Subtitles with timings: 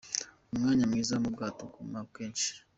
[0.53, 2.49] Umwanya mwiza mu bwato ugura menshi.